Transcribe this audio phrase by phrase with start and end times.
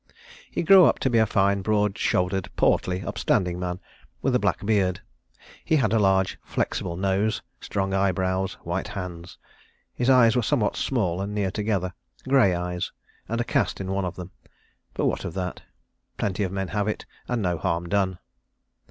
[0.49, 3.79] He grew up to be a fine, broad shouldered, portly, upstanding man,
[4.23, 4.99] with a black beard;
[5.63, 9.37] he had a large, flexible nose, strong eyebrows, white hands.
[9.93, 11.93] His eyes were somewhat small and near together;
[12.27, 12.91] grey eyes,
[13.29, 14.31] and a cast in one of them.
[14.95, 15.61] But what of that?
[16.17, 18.17] Plenty men have it, and no harm done.